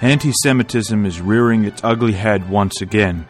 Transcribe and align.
Anti 0.00 0.30
Semitism 0.44 1.04
is 1.04 1.20
rearing 1.20 1.64
its 1.64 1.82
ugly 1.82 2.12
head 2.12 2.48
once 2.48 2.80
again. 2.80 3.26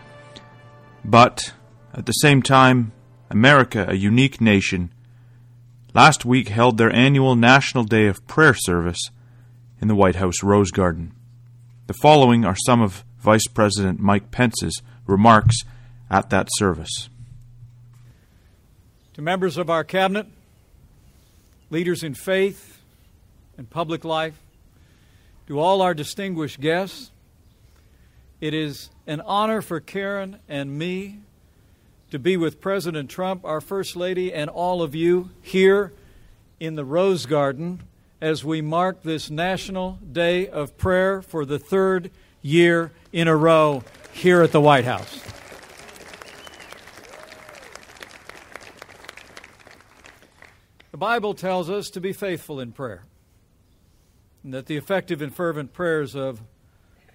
But, 1.02 1.54
at 1.94 2.04
the 2.04 2.12
same 2.12 2.42
time, 2.42 2.92
America, 3.30 3.86
a 3.88 3.94
unique 3.94 4.38
nation, 4.38 4.92
last 5.94 6.26
week 6.26 6.48
held 6.48 6.76
their 6.76 6.94
annual 6.94 7.36
National 7.36 7.84
Day 7.84 8.06
of 8.06 8.26
Prayer 8.26 8.52
service 8.52 9.00
in 9.80 9.88
the 9.88 9.94
White 9.94 10.16
House 10.16 10.42
Rose 10.42 10.70
Garden. 10.70 11.14
The 11.86 11.94
following 12.02 12.44
are 12.44 12.56
some 12.66 12.82
of 12.82 13.02
Vice 13.18 13.46
President 13.46 13.98
Mike 13.98 14.30
Pence's 14.30 14.82
remarks 15.06 15.56
at 16.10 16.28
that 16.28 16.48
service. 16.56 17.08
To 19.14 19.22
members 19.22 19.56
of 19.56 19.70
our 19.70 19.84
cabinet, 19.84 20.26
leaders 21.70 22.02
in 22.02 22.12
faith 22.12 22.82
and 23.56 23.70
public 23.70 24.04
life, 24.04 24.38
to 25.48 25.58
all 25.58 25.80
our 25.80 25.94
distinguished 25.94 26.60
guests, 26.60 27.10
it 28.38 28.52
is 28.52 28.90
an 29.06 29.22
honor 29.22 29.62
for 29.62 29.80
Karen 29.80 30.38
and 30.46 30.78
me 30.78 31.20
to 32.10 32.18
be 32.18 32.36
with 32.36 32.60
President 32.60 33.08
Trump, 33.08 33.46
our 33.46 33.62
First 33.62 33.96
Lady, 33.96 34.30
and 34.30 34.50
all 34.50 34.82
of 34.82 34.94
you 34.94 35.30
here 35.40 35.94
in 36.60 36.74
the 36.74 36.84
Rose 36.84 37.24
Garden 37.24 37.82
as 38.20 38.44
we 38.44 38.60
mark 38.60 39.02
this 39.02 39.30
National 39.30 39.92
Day 40.12 40.46
of 40.46 40.76
Prayer 40.76 41.22
for 41.22 41.46
the 41.46 41.58
third 41.58 42.10
year 42.42 42.92
in 43.10 43.26
a 43.26 43.34
row 43.34 43.82
here 44.12 44.42
at 44.42 44.52
the 44.52 44.60
White 44.60 44.84
House. 44.84 45.18
The 50.90 50.98
Bible 50.98 51.32
tells 51.32 51.70
us 51.70 51.88
to 51.90 52.02
be 52.02 52.12
faithful 52.12 52.60
in 52.60 52.72
prayer, 52.72 53.04
and 54.48 54.54
that 54.54 54.64
the 54.64 54.78
effective 54.78 55.20
and 55.20 55.34
fervent 55.34 55.74
prayers 55.74 56.14
of 56.14 56.40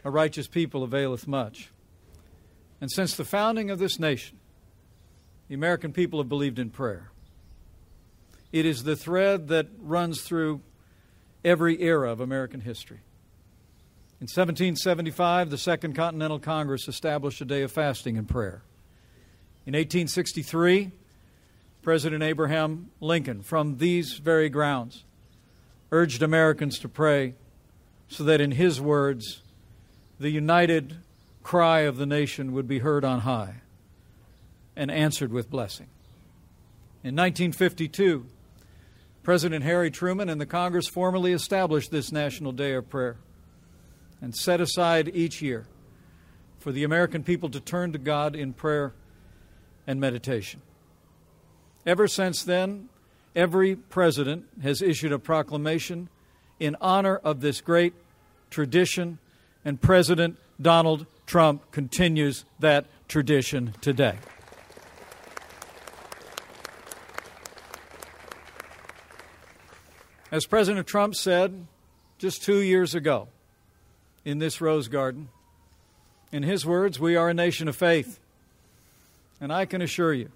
a 0.04 0.12
righteous 0.12 0.46
people 0.46 0.84
availeth 0.84 1.28
much. 1.28 1.72
And 2.80 2.92
since 2.92 3.16
the 3.16 3.26
founding 3.26 3.72
of 3.72 3.80
this 3.80 3.98
nation, 3.98 4.38
the 5.48 5.56
American 5.56 5.94
people 5.94 6.20
have 6.20 6.30
believed 6.30 6.60
in 6.60 6.70
prayer. 6.70 7.10
It 8.52 8.68
is 8.68 8.84
the 8.84 8.96
thread 8.96 9.48
that 9.48 9.66
runs 9.82 10.22
through 10.22 10.62
every 11.44 11.82
era 11.82 12.12
of 12.12 12.20
American 12.20 12.62
history. 12.62 13.00
In 14.22 14.26
1775, 14.26 15.50
the 15.50 15.58
Second 15.58 15.96
Continental 15.96 16.38
Congress 16.38 16.88
established 16.88 17.42
a 17.42 17.46
day 17.46 17.64
of 17.64 17.72
fasting 17.72 18.16
and 18.16 18.30
prayer. 18.30 18.62
In 19.66 19.74
1863, 19.74 20.92
President 21.82 22.22
Abraham 22.22 22.92
Lincoln, 23.00 23.42
from 23.42 23.80
these 23.80 24.20
very 24.20 24.50
grounds, 24.50 25.04
urged 25.94 26.24
Americans 26.24 26.80
to 26.80 26.90
pray 26.90 27.36
so 28.08 28.24
that, 28.24 28.42
in 28.42 28.52
his 28.52 28.82
words, 28.82 29.44
the 30.20 30.32
united 30.32 30.98
cry 31.44 31.82
of 31.82 31.98
the 31.98 32.06
nation 32.06 32.52
would 32.52 32.68
be 32.68 32.80
heard 32.80 33.06
on 33.06 33.20
high 33.20 33.62
and 34.76 34.90
answered 34.90 35.32
with 35.32 35.52
blessing. 35.52 35.88
In 37.04 37.16
1952, 37.16 38.26
President 39.22 39.64
Harry 39.64 39.92
Truman 39.92 40.30
and 40.30 40.42
the 40.42 40.48
Congress 40.48 40.88
formally 40.88 41.32
established 41.32 41.92
this 41.92 42.12
National 42.12 42.52
Day 42.52 42.74
of 42.74 42.90
Prayer 42.90 43.18
and 44.20 44.36
set 44.36 44.60
aside 44.60 45.12
each 45.14 45.44
year 45.44 45.68
for 46.58 46.72
the 46.72 46.84
American 46.84 47.24
people 47.24 47.50
to 47.50 47.60
turn 47.60 47.92
to 47.92 48.00
God 48.00 48.36
in 48.36 48.54
prayer 48.54 48.94
and 49.86 50.00
meditation. 50.00 50.62
Ever 51.86 52.08
since 52.08 52.44
then, 52.44 52.90
every 53.36 53.76
president 53.76 54.46
has 54.62 54.82
issued 54.82 55.12
a 55.12 55.20
proclamation 55.20 56.10
in 56.60 56.76
honor 56.80 57.18
of 57.18 57.42
this 57.42 57.62
great 57.62 57.94
tradition, 58.50 59.18
and 59.66 59.82
President 59.82 60.38
Donald 60.62 61.06
Trump 61.26 61.72
continues 61.72 62.46
that 62.60 62.86
tradition 63.08 63.74
today. 63.82 64.16
As 70.32 70.46
President 70.46 70.88
Trump 70.88 71.14
said 71.16 71.68
just 72.18 72.42
two 72.42 72.60
years 72.60 72.96
ago 72.96 73.28
in 74.26 74.40
this 74.40 74.62
rose 74.62 74.88
garden, 74.88 75.30
in 76.32 76.42
his 76.42 76.66
words, 76.66 77.00
we 77.00 77.16
are 77.16 77.30
a 77.30 77.34
nation 77.34 77.68
of 77.68 77.76
faith. 77.76 78.20
And 79.40 79.54
I 79.54 79.66
can 79.66 79.82
assure 79.82 80.14
you, 80.14 80.32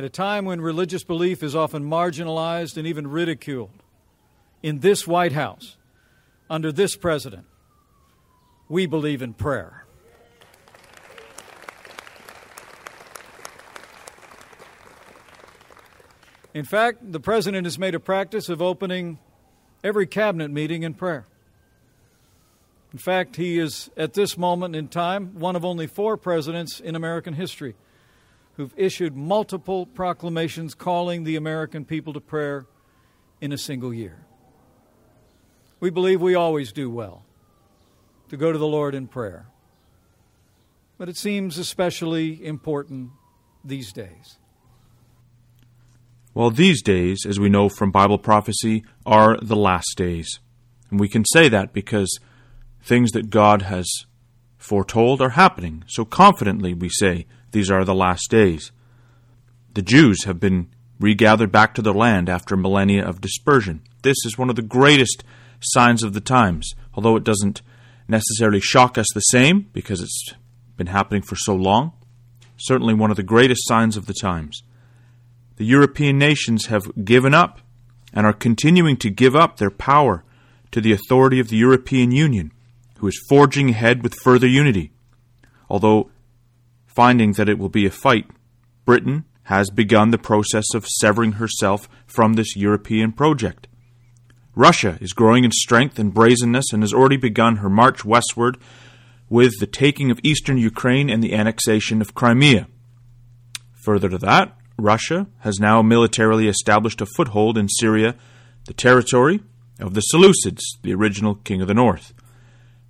at 0.00 0.04
a 0.04 0.08
time 0.08 0.46
when 0.46 0.62
religious 0.62 1.04
belief 1.04 1.42
is 1.42 1.54
often 1.54 1.84
marginalized 1.84 2.78
and 2.78 2.86
even 2.86 3.06
ridiculed, 3.06 3.82
in 4.62 4.78
this 4.78 5.06
White 5.06 5.32
House, 5.32 5.76
under 6.48 6.72
this 6.72 6.96
president, 6.96 7.44
we 8.66 8.86
believe 8.86 9.20
in 9.20 9.34
prayer. 9.34 9.84
In 16.54 16.64
fact, 16.64 17.12
the 17.12 17.20
president 17.20 17.66
has 17.66 17.78
made 17.78 17.94
a 17.94 18.00
practice 18.00 18.48
of 18.48 18.62
opening 18.62 19.18
every 19.84 20.06
cabinet 20.06 20.50
meeting 20.50 20.82
in 20.82 20.94
prayer. 20.94 21.26
In 22.94 22.98
fact, 22.98 23.36
he 23.36 23.58
is, 23.58 23.90
at 23.98 24.14
this 24.14 24.38
moment 24.38 24.74
in 24.74 24.88
time, 24.88 25.38
one 25.38 25.56
of 25.56 25.64
only 25.66 25.86
four 25.86 26.16
presidents 26.16 26.80
in 26.80 26.96
American 26.96 27.34
history 27.34 27.74
who've 28.60 28.74
issued 28.76 29.16
multiple 29.16 29.86
proclamations 29.86 30.74
calling 30.74 31.24
the 31.24 31.34
American 31.34 31.82
people 31.82 32.12
to 32.12 32.20
prayer 32.20 32.66
in 33.40 33.52
a 33.52 33.56
single 33.56 33.94
year. 33.94 34.26
We 35.80 35.88
believe 35.88 36.20
we 36.20 36.34
always 36.34 36.70
do 36.70 36.90
well 36.90 37.24
to 38.28 38.36
go 38.36 38.52
to 38.52 38.58
the 38.58 38.66
Lord 38.66 38.94
in 38.94 39.06
prayer, 39.06 39.46
but 40.98 41.08
it 41.08 41.16
seems 41.16 41.56
especially 41.56 42.44
important 42.44 43.12
these 43.64 43.94
days. 43.94 44.36
Well, 46.34 46.50
these 46.50 46.82
days, 46.82 47.24
as 47.26 47.40
we 47.40 47.48
know 47.48 47.70
from 47.70 47.90
Bible 47.90 48.18
prophecy, 48.18 48.84
are 49.06 49.38
the 49.40 49.56
last 49.56 49.94
days. 49.96 50.38
And 50.90 51.00
we 51.00 51.08
can 51.08 51.24
say 51.32 51.48
that 51.48 51.72
because 51.72 52.20
things 52.82 53.12
that 53.12 53.30
God 53.30 53.62
has 53.62 53.88
foretold 54.58 55.22
are 55.22 55.30
happening. 55.30 55.82
So 55.86 56.04
confidently 56.04 56.74
we 56.74 56.90
say, 56.90 57.24
these 57.52 57.70
are 57.70 57.84
the 57.84 57.94
last 57.94 58.30
days. 58.30 58.72
The 59.74 59.82
Jews 59.82 60.24
have 60.24 60.40
been 60.40 60.68
regathered 60.98 61.50
back 61.50 61.74
to 61.74 61.82
their 61.82 61.94
land 61.94 62.28
after 62.28 62.56
millennia 62.56 63.06
of 63.06 63.20
dispersion. 63.20 63.82
This 64.02 64.16
is 64.24 64.38
one 64.38 64.50
of 64.50 64.56
the 64.56 64.62
greatest 64.62 65.24
signs 65.60 66.02
of 66.02 66.12
the 66.12 66.20
times, 66.20 66.72
although 66.94 67.16
it 67.16 67.24
doesn't 67.24 67.62
necessarily 68.08 68.60
shock 68.60 68.98
us 68.98 69.06
the 69.14 69.20
same 69.20 69.68
because 69.72 70.00
it's 70.00 70.34
been 70.76 70.88
happening 70.88 71.22
for 71.22 71.36
so 71.36 71.54
long. 71.54 71.92
Certainly 72.56 72.94
one 72.94 73.10
of 73.10 73.16
the 73.16 73.22
greatest 73.22 73.66
signs 73.66 73.96
of 73.96 74.06
the 74.06 74.14
times. 74.14 74.62
The 75.56 75.64
European 75.64 76.18
nations 76.18 76.66
have 76.66 77.04
given 77.04 77.34
up 77.34 77.60
and 78.12 78.26
are 78.26 78.32
continuing 78.32 78.96
to 78.98 79.10
give 79.10 79.36
up 79.36 79.56
their 79.56 79.70
power 79.70 80.24
to 80.72 80.80
the 80.80 80.92
authority 80.92 81.40
of 81.40 81.48
the 81.48 81.56
European 81.56 82.12
Union, 82.12 82.52
who 82.98 83.06
is 83.08 83.24
forging 83.28 83.70
ahead 83.70 84.02
with 84.02 84.14
further 84.22 84.46
unity. 84.46 84.92
Although 85.68 86.10
Finding 86.94 87.34
that 87.34 87.48
it 87.48 87.58
will 87.58 87.68
be 87.68 87.86
a 87.86 87.90
fight, 87.90 88.26
Britain 88.84 89.24
has 89.44 89.70
begun 89.70 90.10
the 90.10 90.18
process 90.18 90.74
of 90.74 90.86
severing 90.86 91.32
herself 91.32 91.88
from 92.04 92.32
this 92.32 92.56
European 92.56 93.12
project. 93.12 93.68
Russia 94.56 94.98
is 95.00 95.12
growing 95.12 95.44
in 95.44 95.52
strength 95.52 96.00
and 96.00 96.12
brazenness 96.12 96.72
and 96.72 96.82
has 96.82 96.92
already 96.92 97.16
begun 97.16 97.56
her 97.56 97.70
march 97.70 98.04
westward 98.04 98.58
with 99.28 99.52
the 99.60 99.66
taking 99.68 100.10
of 100.10 100.18
eastern 100.24 100.58
Ukraine 100.58 101.08
and 101.08 101.22
the 101.22 101.32
annexation 101.32 102.00
of 102.00 102.14
Crimea. 102.14 102.66
Further 103.84 104.08
to 104.08 104.18
that, 104.18 104.56
Russia 104.76 105.28
has 105.40 105.60
now 105.60 105.82
militarily 105.82 106.48
established 106.48 107.00
a 107.00 107.06
foothold 107.06 107.56
in 107.56 107.68
Syria, 107.68 108.16
the 108.66 108.74
territory 108.74 109.40
of 109.78 109.94
the 109.94 110.02
Seleucids, 110.12 110.62
the 110.82 110.92
original 110.92 111.36
king 111.36 111.62
of 111.62 111.68
the 111.68 111.74
north. 111.74 112.12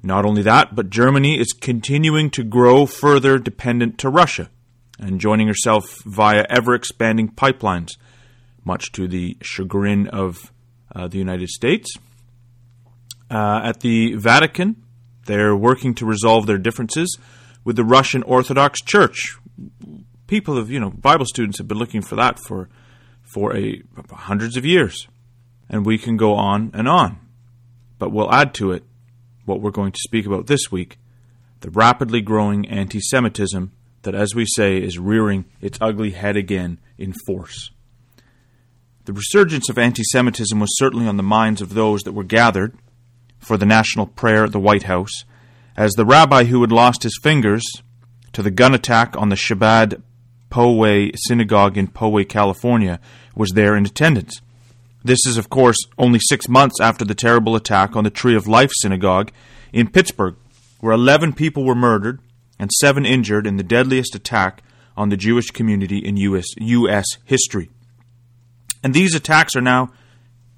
Not 0.02 0.25
only 0.25 0.43
that, 0.43 0.75
but 0.75 0.91
Germany 0.91 1.38
is 1.38 1.52
continuing 1.52 2.31
to 2.31 2.43
grow 2.43 2.87
further 2.87 3.38
dependent 3.38 3.99
to 3.99 4.08
Russia 4.08 4.50
and 4.99 5.20
joining 5.20 5.47
herself 5.47 6.02
via 6.05 6.47
ever 6.49 6.75
expanding 6.75 7.31
pipelines, 7.31 7.91
much 8.64 8.93
to 8.93 9.08
the 9.08 9.37
chagrin 9.43 10.08
of 10.08 10.52
uh, 10.94 11.08
the 11.08 11.19
United 11.19 11.49
States. 11.49 11.94
Uh, 13.31 13.61
at 13.62 13.81
the 13.81 14.14
Vatican, 14.14 14.82
they're 15.26 15.56
working 15.56 15.94
to 15.94 16.06
resolve 16.06 16.47
their 16.47 16.58
differences 16.58 17.19
with 17.64 17.76
the 17.76 17.85
Russian 17.85 18.23
Orthodox 18.23 18.81
Church. 18.81 19.38
People 20.26 20.56
have, 20.56 20.70
you 20.70 20.81
know, 20.81 20.91
Bible 20.91 21.26
students 21.26 21.58
have 21.58 21.69
been 21.69 21.79
looking 21.79 22.02
for 22.02 22.17
that 22.17 22.38
for 22.47 22.69
for 23.23 23.56
a 23.56 23.81
hundreds 24.11 24.56
of 24.56 24.64
years, 24.64 25.06
and 25.69 25.87
we 25.87 25.99
can 25.99 26.17
go 26.17 26.35
on 26.35 26.73
and 26.75 26.88
on. 26.88 27.19
But 27.99 28.11
we'll 28.11 28.32
add 28.32 28.55
to 28.55 28.73
it 28.73 28.82
what 29.50 29.61
we're 29.61 29.70
going 29.73 29.91
to 29.91 30.00
speak 30.00 30.26
about 30.26 30.47
this 30.47 30.70
week 30.70 30.97
the 31.61 31.70
rapidly 31.70 32.23
growing 32.23 32.67
anti 32.69 33.00
Semitism 33.00 33.73
that, 34.02 34.14
as 34.14 34.35
we 34.35 34.47
say, 34.47 34.79
is 34.79 34.99
rearing 34.99 35.44
its 35.61 35.76
ugly 35.81 36.12
head 36.12 36.37
again 36.37 36.79
in 36.97 37.12
force. 37.26 37.70
The 39.05 39.12
resurgence 39.12 39.69
of 39.69 39.76
anti 39.76 40.02
Semitism 40.05 40.58
was 40.58 40.79
certainly 40.79 41.06
on 41.06 41.17
the 41.17 41.23
minds 41.23 41.61
of 41.61 41.75
those 41.75 42.02
that 42.05 42.12
were 42.12 42.25
gathered 42.25 42.75
for 43.38 43.56
the 43.56 43.67
national 43.67 44.06
prayer 44.06 44.44
at 44.44 44.52
the 44.52 44.61
White 44.61 44.85
House, 44.85 45.25
as 45.76 45.93
the 45.93 46.06
rabbi 46.06 46.44
who 46.44 46.61
had 46.62 46.73
lost 46.73 47.02
his 47.02 47.19
fingers 47.23 47.64
to 48.32 48.43
the 48.43 48.50
gun 48.50 48.73
attack 48.73 49.17
on 49.17 49.29
the 49.29 49.37
Chabad 49.37 50.02
Poway 50.50 51.14
Synagogue 51.17 51.76
in 51.76 51.88
Poway, 51.88 52.29
California, 52.29 53.00
was 53.35 53.50
there 53.50 53.76
in 53.76 53.85
attendance. 53.85 54.41
This 55.02 55.20
is, 55.26 55.37
of 55.37 55.49
course, 55.49 55.79
only 55.99 56.19
six 56.29 56.49
months 56.49 56.81
after 56.81 57.05
the 57.05 57.14
terrible 57.14 57.56
attack 57.56 57.97
on 57.97 58.05
the 58.05 58.11
Tree 58.11 58.37
of 58.37 58.47
Life 58.47 58.70
Synagogue 58.81 59.32
in 59.73 59.88
Pittsburgh, 59.88 60.37
where 60.81 60.93
11 60.93 61.32
people 61.32 61.64
were 61.64 61.75
murdered 61.75 62.20
and 62.58 62.70
seven 62.73 63.06
injured 63.06 63.47
in 63.47 63.56
the 63.56 63.62
deadliest 63.62 64.14
attack 64.14 64.62
on 64.97 65.08
the 65.08 65.17
Jewish 65.17 65.50
community 65.50 65.99
in 65.99 66.17
US, 66.19 66.47
US 66.58 67.06
history. 67.25 67.70
And 68.82 68.93
these 68.93 69.14
attacks 69.14 69.56
are 69.56 69.62
now 69.62 69.91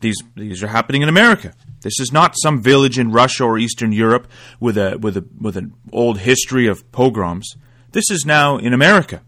these 0.01 0.17
these 0.35 0.63
are 0.63 0.69
happening 0.69 1.03
in 1.03 1.09
America. 1.09 1.55
This 1.81 1.99
is 1.99 2.13
not 2.13 2.35
some 2.43 2.61
village 2.61 2.99
in 2.99 3.13
Russia 3.13 3.45
or 3.45 3.59
Eastern 3.59 3.93
Europe 3.93 4.29
with 4.61 4.77
a 4.77 4.99
with 4.99 5.17
a 5.17 5.25
with 5.41 5.57
an 5.57 5.75
old 5.93 6.19
history 6.19 6.67
of 6.67 6.91
pogroms. 6.93 7.55
This 7.93 8.11
is 8.11 8.25
now 8.27 8.59
in 8.59 8.73
America. 8.73 9.23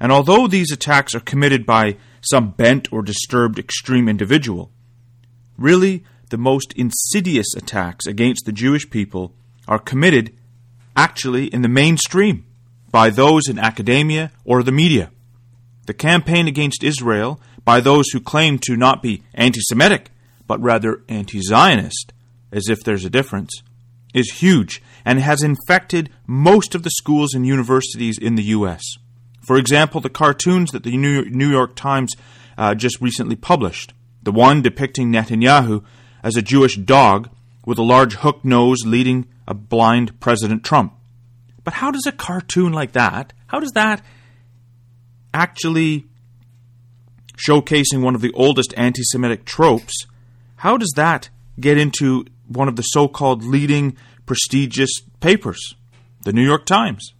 And 0.00 0.12
although 0.12 0.46
these 0.46 0.72
attacks 0.72 1.14
are 1.14 1.20
committed 1.20 1.66
by 1.66 1.96
some 2.30 2.50
bent 2.50 2.92
or 2.92 3.02
disturbed 3.02 3.58
extreme 3.58 4.08
individual, 4.08 4.70
really 5.56 6.04
the 6.30 6.38
most 6.38 6.72
insidious 6.74 7.46
attacks 7.56 8.06
against 8.06 8.44
the 8.46 8.52
Jewish 8.52 8.88
people 8.90 9.34
are 9.68 9.78
committed 9.78 10.34
actually 10.96 11.46
in 11.46 11.62
the 11.62 11.68
mainstream 11.68 12.44
by 12.90 13.10
those 13.10 13.48
in 13.48 13.58
academia 13.58 14.30
or 14.44 14.62
the 14.62 14.72
media. 14.72 15.10
The 15.86 15.94
campaign 15.94 16.48
against 16.48 16.82
Israel 16.82 17.40
by 17.64 17.80
those 17.80 18.08
who 18.10 18.20
claim 18.20 18.58
to 18.60 18.76
not 18.76 19.02
be 19.02 19.22
anti 19.34 19.60
Semitic, 19.60 20.10
but 20.46 20.60
rather 20.60 21.02
anti 21.08 21.40
Zionist, 21.40 22.12
as 22.52 22.68
if 22.68 22.82
there's 22.84 23.04
a 23.04 23.10
difference, 23.10 23.62
is 24.14 24.40
huge 24.40 24.82
and 25.04 25.18
has 25.20 25.42
infected 25.42 26.10
most 26.26 26.74
of 26.74 26.82
the 26.82 26.90
schools 26.90 27.34
and 27.34 27.46
universities 27.46 28.16
in 28.16 28.36
the 28.36 28.44
U.S. 28.44 28.82
For 29.44 29.56
example, 29.56 30.00
the 30.00 30.10
cartoons 30.10 30.70
that 30.72 30.84
the 30.84 30.96
New 30.96 31.50
York 31.50 31.76
Times 31.76 32.14
uh, 32.56 32.74
just 32.74 33.00
recently 33.00 33.36
published, 33.36 33.92
the 34.22 34.32
one 34.32 34.62
depicting 34.62 35.12
Netanyahu 35.12 35.84
as 36.22 36.36
a 36.36 36.42
Jewish 36.42 36.76
dog 36.76 37.28
with 37.66 37.78
a 37.78 37.82
large 37.82 38.14
hook 38.14 38.44
nose 38.44 38.86
leading 38.86 39.26
a 39.46 39.54
blind 39.54 40.18
President 40.20 40.64
Trump. 40.64 40.94
But 41.62 41.74
how 41.74 41.90
does 41.90 42.06
a 42.06 42.12
cartoon 42.12 42.72
like 42.72 42.92
that, 42.92 43.32
how 43.46 43.60
does 43.60 43.72
that 43.72 44.02
actually 45.32 46.06
showcasing 47.36 48.02
one 48.02 48.14
of 48.14 48.20
the 48.20 48.32
oldest 48.32 48.72
anti 48.76 49.02
Semitic 49.02 49.44
tropes, 49.44 50.06
how 50.56 50.76
does 50.76 50.92
that 50.96 51.30
get 51.58 51.76
into 51.76 52.24
one 52.46 52.68
of 52.68 52.76
the 52.76 52.82
so 52.82 53.08
called 53.08 53.44
leading 53.44 53.96
prestigious 54.26 54.90
papers, 55.20 55.74
the 56.24 56.32
New 56.32 56.44
York 56.44 56.64
Times? 56.66 57.12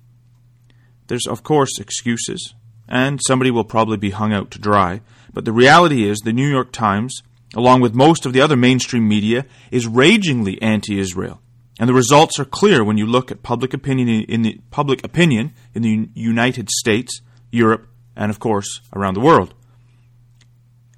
There's, 1.06 1.26
of 1.26 1.42
course, 1.42 1.78
excuses, 1.78 2.54
and 2.88 3.20
somebody 3.26 3.50
will 3.50 3.64
probably 3.64 3.96
be 3.96 4.10
hung 4.10 4.32
out 4.32 4.50
to 4.52 4.58
dry, 4.58 5.00
but 5.32 5.44
the 5.44 5.52
reality 5.52 6.08
is 6.08 6.18
the 6.20 6.32
New 6.32 6.48
York 6.48 6.72
Times, 6.72 7.22
along 7.54 7.80
with 7.80 7.94
most 7.94 8.24
of 8.24 8.32
the 8.32 8.40
other 8.40 8.56
mainstream 8.56 9.08
media, 9.08 9.46
is 9.70 9.86
ragingly 9.86 10.60
anti 10.62 10.98
Israel. 10.98 11.40
And 11.78 11.88
the 11.88 11.94
results 11.94 12.38
are 12.38 12.44
clear 12.44 12.84
when 12.84 12.98
you 12.98 13.06
look 13.06 13.30
at 13.30 13.42
public 13.42 13.74
opinion 13.74 14.08
in 14.08 14.42
the 14.42 14.60
public 14.70 15.04
opinion 15.04 15.52
in 15.74 15.82
the 15.82 16.08
United 16.14 16.70
States, 16.70 17.20
Europe, 17.50 17.88
and 18.16 18.30
of 18.30 18.38
course 18.38 18.80
around 18.92 19.14
the 19.14 19.20
world. 19.20 19.54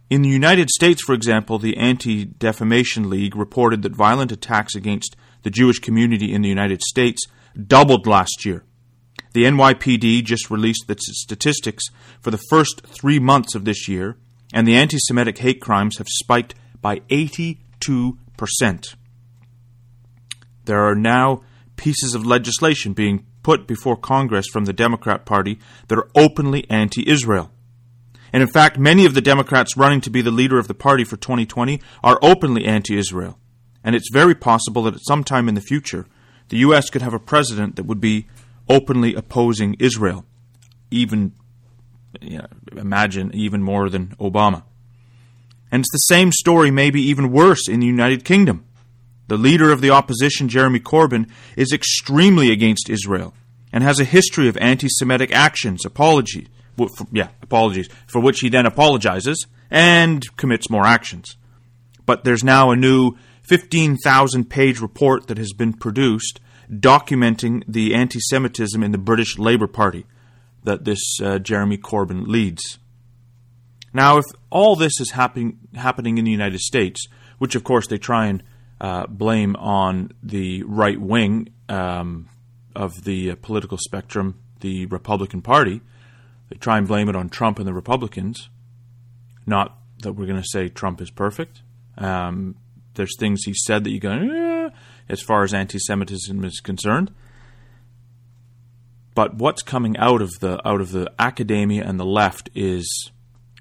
In 0.08 0.22
the 0.22 0.28
United 0.28 0.70
States, 0.70 1.02
for 1.02 1.14
example, 1.14 1.58
the 1.58 1.76
Anti 1.76 2.24
Defamation 2.24 3.10
League 3.10 3.34
reported 3.34 3.82
that 3.82 3.96
violent 3.96 4.30
attacks 4.30 4.76
against 4.76 5.16
the 5.42 5.50
Jewish 5.50 5.78
community 5.78 6.32
in 6.32 6.42
the 6.42 6.48
United 6.48 6.82
States 6.82 7.22
doubled 7.66 8.06
last 8.06 8.44
year. 8.44 8.64
The 9.32 9.44
NYPD 9.44 10.24
just 10.24 10.50
released 10.50 10.84
the 10.86 10.96
statistics 10.98 11.84
for 12.20 12.30
the 12.30 12.40
first 12.50 12.86
three 12.86 13.18
months 13.18 13.54
of 13.54 13.64
this 13.64 13.88
year, 13.88 14.16
and 14.52 14.66
the 14.66 14.76
anti 14.76 14.98
Semitic 14.98 15.38
hate 15.38 15.60
crimes 15.60 15.98
have 15.98 16.08
spiked 16.08 16.54
by 16.80 17.00
82%. 17.10 17.58
There 20.64 20.84
are 20.84 20.94
now 20.94 21.42
pieces 21.76 22.14
of 22.14 22.26
legislation 22.26 22.92
being 22.92 23.26
put 23.42 23.66
before 23.66 23.96
Congress 23.96 24.46
from 24.48 24.64
the 24.64 24.72
Democrat 24.72 25.24
Party 25.24 25.58
that 25.88 25.98
are 25.98 26.10
openly 26.16 26.68
anti 26.70 27.08
Israel. 27.08 27.50
And 28.32 28.42
in 28.42 28.48
fact, 28.48 28.78
many 28.78 29.06
of 29.06 29.14
the 29.14 29.20
Democrats 29.20 29.76
running 29.76 30.00
to 30.00 30.10
be 30.10 30.20
the 30.20 30.30
leader 30.30 30.58
of 30.58 30.68
the 30.68 30.74
party 30.74 31.04
for 31.04 31.16
2020 31.16 31.80
are 32.02 32.18
openly 32.22 32.64
anti 32.64 32.98
Israel. 32.98 33.38
And 33.84 33.94
it's 33.94 34.10
very 34.12 34.34
possible 34.34 34.82
that 34.82 34.94
at 34.94 35.06
some 35.06 35.22
time 35.22 35.48
in 35.48 35.54
the 35.54 35.60
future, 35.60 36.06
the 36.48 36.58
U.S. 36.58 36.90
could 36.90 37.02
have 37.02 37.14
a 37.14 37.20
president 37.20 37.76
that 37.76 37.86
would 37.86 38.00
be 38.00 38.26
openly 38.68 39.14
opposing 39.14 39.74
Israel. 39.78 40.24
Even, 40.90 41.32
you 42.20 42.38
know, 42.38 42.46
imagine, 42.76 43.34
even 43.34 43.62
more 43.62 43.88
than 43.88 44.08
Obama. 44.20 44.62
And 45.70 45.80
it's 45.80 45.92
the 45.92 46.14
same 46.14 46.32
story, 46.32 46.70
maybe 46.70 47.02
even 47.02 47.32
worse, 47.32 47.68
in 47.68 47.80
the 47.80 47.86
United 47.86 48.24
Kingdom. 48.24 48.64
The 49.28 49.36
leader 49.36 49.72
of 49.72 49.80
the 49.80 49.90
opposition, 49.90 50.48
Jeremy 50.48 50.78
Corbyn, 50.78 51.28
is 51.56 51.72
extremely 51.72 52.52
against 52.52 52.88
Israel 52.88 53.34
and 53.72 53.82
has 53.82 53.98
a 53.98 54.04
history 54.04 54.48
of 54.48 54.56
anti 54.58 54.88
Semitic 54.88 55.32
actions, 55.32 55.84
apologies, 55.84 56.46
for, 56.76 57.06
yeah, 57.12 57.28
apologies, 57.42 57.88
for 58.06 58.20
which 58.20 58.40
he 58.40 58.48
then 58.48 58.66
apologizes 58.66 59.46
and 59.70 60.24
commits 60.36 60.70
more 60.70 60.86
actions. 60.86 61.36
But 62.04 62.22
there's 62.22 62.44
now 62.44 62.70
a 62.70 62.76
new 62.76 63.16
15,000 63.42 64.48
page 64.48 64.80
report 64.80 65.26
that 65.26 65.38
has 65.38 65.52
been 65.52 65.72
produced 65.72 66.40
documenting 66.70 67.62
the 67.66 67.94
anti 67.94 68.20
Semitism 68.20 68.82
in 68.82 68.92
the 68.92 68.98
British 68.98 69.38
Labour 69.38 69.66
Party 69.66 70.06
that 70.64 70.84
this 70.84 71.20
uh, 71.22 71.38
Jeremy 71.38 71.78
Corbyn 71.78 72.26
leads. 72.26 72.78
Now, 73.92 74.18
if 74.18 74.24
all 74.50 74.76
this 74.76 75.00
is 75.00 75.12
happening, 75.12 75.58
happening 75.74 76.18
in 76.18 76.24
the 76.24 76.30
United 76.30 76.60
States, 76.60 77.06
which 77.38 77.54
of 77.54 77.64
course 77.64 77.86
they 77.86 77.98
try 77.98 78.26
and 78.26 78.42
uh, 78.80 79.06
blame 79.06 79.56
on 79.56 80.12
the 80.22 80.62
right 80.64 81.00
wing 81.00 81.48
um, 81.68 82.28
of 82.74 83.04
the 83.04 83.30
uh, 83.30 83.36
political 83.40 83.78
spectrum, 83.78 84.38
the 84.60 84.86
Republican 84.86 85.40
Party, 85.40 85.80
they 86.50 86.56
try 86.56 86.78
and 86.78 86.86
blame 86.86 87.08
it 87.08 87.16
on 87.16 87.28
Trump 87.28 87.58
and 87.58 87.66
the 87.66 87.72
Republicans. 87.72 88.48
Not 89.46 89.78
that 90.00 90.12
we're 90.12 90.26
going 90.26 90.42
to 90.42 90.48
say 90.48 90.68
Trump 90.68 91.00
is 91.00 91.10
perfect. 91.10 91.62
Um, 91.96 92.56
there's 92.94 93.16
things 93.18 93.44
he 93.44 93.54
said 93.54 93.84
that 93.84 93.90
you 93.90 94.00
go, 94.00 94.10
eh, 94.10 94.45
as 95.08 95.20
far 95.22 95.42
as 95.42 95.54
anti-Semitism 95.54 96.44
is 96.44 96.60
concerned. 96.60 97.12
But 99.14 99.34
what's 99.34 99.62
coming 99.62 99.96
out 99.96 100.20
of 100.20 100.30
the 100.40 100.60
out 100.68 100.80
of 100.80 100.92
the 100.92 101.10
academia 101.18 101.84
and 101.84 101.98
the 101.98 102.04
left 102.04 102.50
is 102.54 103.10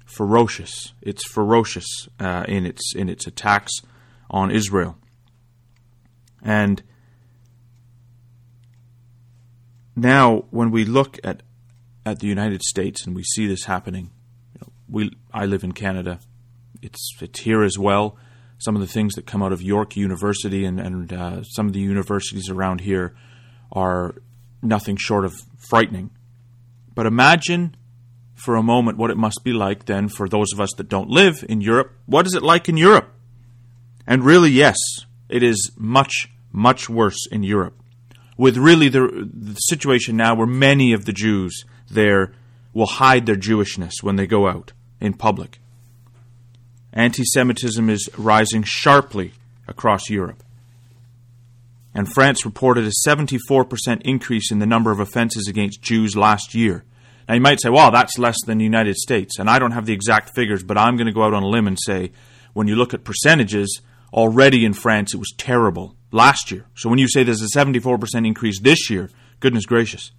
ferocious. 0.04 0.92
It's 1.00 1.26
ferocious 1.26 2.08
uh, 2.20 2.44
in 2.46 2.66
its 2.66 2.94
in 2.94 3.08
its 3.08 3.26
attacks 3.26 3.72
on 4.28 4.50
Israel. 4.50 4.98
And 6.42 6.82
now, 9.96 10.44
when 10.50 10.70
we 10.70 10.84
look 10.84 11.18
at 11.24 11.42
at 12.04 12.20
the 12.20 12.26
United 12.26 12.62
States, 12.62 13.04
and 13.06 13.16
we 13.16 13.24
see 13.24 13.46
this 13.46 13.64
happening. 13.64 14.10
You 14.54 14.60
know, 14.60 14.72
we 14.88 15.10
I 15.32 15.46
live 15.46 15.64
in 15.64 15.72
Canada. 15.72 16.20
It's 16.82 17.16
it's 17.20 17.40
here 17.40 17.62
as 17.62 17.78
well. 17.78 18.16
Some 18.58 18.74
of 18.74 18.80
the 18.80 18.88
things 18.88 19.14
that 19.14 19.26
come 19.26 19.42
out 19.42 19.52
of 19.52 19.62
York 19.62 19.96
University 19.96 20.64
and 20.64 20.80
and 20.80 21.12
uh, 21.12 21.42
some 21.42 21.66
of 21.66 21.72
the 21.72 21.80
universities 21.80 22.48
around 22.48 22.80
here 22.80 23.14
are 23.72 24.14
nothing 24.62 24.96
short 24.96 25.24
of 25.24 25.34
frightening. 25.58 26.10
But 26.94 27.06
imagine 27.06 27.76
for 28.34 28.56
a 28.56 28.62
moment 28.62 28.98
what 28.98 29.10
it 29.10 29.16
must 29.16 29.40
be 29.44 29.52
like 29.52 29.86
then 29.86 30.08
for 30.08 30.28
those 30.28 30.52
of 30.52 30.60
us 30.60 30.70
that 30.76 30.88
don't 30.88 31.08
live 31.08 31.44
in 31.48 31.60
Europe. 31.60 31.92
What 32.06 32.26
is 32.26 32.34
it 32.34 32.42
like 32.42 32.68
in 32.68 32.76
Europe? 32.76 33.12
And 34.06 34.24
really, 34.24 34.50
yes, 34.50 34.76
it 35.28 35.42
is 35.42 35.72
much, 35.76 36.28
much 36.52 36.88
worse 36.88 37.26
in 37.30 37.42
Europe. 37.42 37.80
With 38.36 38.56
really 38.56 38.88
the, 38.88 39.28
the 39.32 39.54
situation 39.54 40.16
now 40.16 40.34
where 40.34 40.46
many 40.46 40.92
of 40.92 41.06
the 41.06 41.12
Jews 41.12 41.64
there 41.90 42.34
will 42.72 42.86
hide 42.86 43.26
their 43.26 43.36
Jewishness 43.36 44.02
when 44.02 44.16
they 44.16 44.26
go 44.26 44.46
out 44.46 44.72
in 45.00 45.14
public. 45.14 45.58
Anti 46.96 47.24
Semitism 47.24 47.90
is 47.90 48.08
rising 48.16 48.62
sharply 48.64 49.34
across 49.68 50.08
Europe. 50.08 50.42
And 51.94 52.10
France 52.10 52.46
reported 52.46 52.86
a 52.86 53.08
74% 53.08 54.00
increase 54.02 54.50
in 54.50 54.60
the 54.60 54.66
number 54.66 54.90
of 54.90 54.98
offenses 54.98 55.46
against 55.46 55.82
Jews 55.82 56.16
last 56.16 56.54
year. 56.54 56.84
Now, 57.28 57.34
you 57.34 57.40
might 57.42 57.60
say, 57.60 57.68
well, 57.68 57.90
that's 57.90 58.18
less 58.18 58.36
than 58.46 58.56
the 58.58 58.64
United 58.64 58.96
States. 58.96 59.38
And 59.38 59.50
I 59.50 59.58
don't 59.58 59.72
have 59.72 59.84
the 59.84 59.92
exact 59.92 60.34
figures, 60.34 60.62
but 60.62 60.78
I'm 60.78 60.96
going 60.96 61.06
to 61.06 61.12
go 61.12 61.24
out 61.24 61.34
on 61.34 61.42
a 61.42 61.48
limb 61.48 61.66
and 61.66 61.78
say, 61.78 62.12
when 62.54 62.66
you 62.66 62.76
look 62.76 62.94
at 62.94 63.04
percentages, 63.04 63.82
already 64.10 64.64
in 64.64 64.72
France 64.72 65.12
it 65.12 65.18
was 65.18 65.34
terrible 65.36 65.96
last 66.12 66.50
year. 66.50 66.64
So 66.76 66.88
when 66.88 66.98
you 66.98 67.08
say 67.08 67.24
there's 67.24 67.42
a 67.42 67.58
74% 67.58 68.26
increase 68.26 68.58
this 68.60 68.88
year, 68.88 69.10
goodness 69.40 69.66
gracious. 69.66 70.12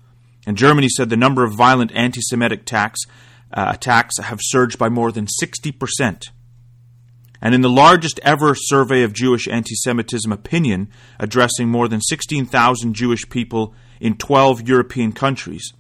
And 0.46 0.56
Germany 0.56 0.90
said 0.90 1.10
the 1.10 1.18
number 1.18 1.44
of 1.44 1.54
violent 1.54 1.92
anti 1.94 2.22
Semitic 2.22 2.62
attacks, 2.62 3.00
uh, 3.52 3.72
attacks 3.74 4.20
have 4.20 4.40
surged 4.42 4.78
by 4.78 4.90
more 4.90 5.12
than 5.12 5.26
60%. 5.42 6.30
And 7.42 7.54
in 7.54 7.62
the 7.62 7.70
largest 7.70 8.20
ever 8.24 8.56
survey 8.56 9.04
of 9.04 9.14
Jewish 9.14 9.48
anti 9.48 9.76
Semitism 9.76 10.32
opinion, 10.32 10.90
addressing 11.20 11.70
more 11.70 11.88
than 11.88 12.02
16,000 12.02 12.94
Jewish 12.94 13.30
people 13.30 13.74
in 14.00 14.18
12 14.18 14.68
European 14.68 15.12
countries, 15.12 15.74